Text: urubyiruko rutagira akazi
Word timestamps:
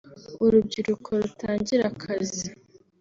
urubyiruko 0.45 1.09
rutagira 1.21 1.83
akazi 1.91 2.45